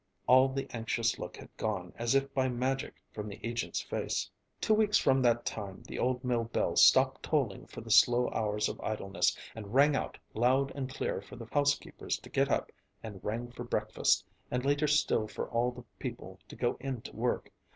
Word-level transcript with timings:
All 0.25 0.49
the 0.49 0.65
anxious 0.75 1.19
look 1.19 1.37
had 1.37 1.55
gone 1.57 1.93
as 1.95 2.15
if 2.15 2.33
by 2.33 2.49
magic 2.49 2.95
from 3.13 3.27
the 3.27 3.39
agent's 3.47 3.81
face. 3.83 4.31
Two 4.59 4.73
weeks 4.73 4.97
from 4.97 5.21
that 5.21 5.45
time 5.45 5.83
the 5.83 5.99
old 5.99 6.23
mill 6.23 6.45
bell 6.45 6.75
stopped 6.75 7.21
tolling 7.21 7.67
for 7.67 7.81
the 7.81 7.91
slow 7.91 8.27
hours 8.31 8.67
of 8.67 8.81
idleness 8.81 9.37
and 9.53 9.75
rang 9.75 9.95
out 9.95 10.17
loud 10.33 10.71
and 10.73 10.89
clear 10.89 11.21
for 11.21 11.35
the 11.35 11.47
housekeepers 11.51 12.17
to 12.17 12.31
get 12.31 12.49
up, 12.49 12.71
and 13.03 13.23
rang 13.23 13.51
for 13.51 13.63
breakfast, 13.63 14.25
and 14.49 14.65
later 14.65 14.87
still 14.87 15.27
for 15.27 15.47
all 15.51 15.69
the 15.71 15.85
people 15.99 16.39
to 16.47 16.55
go 16.55 16.77
in 16.79 17.01
to 17.01 17.15
work. 17.15 17.53